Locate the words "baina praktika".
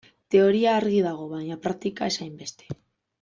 1.35-2.09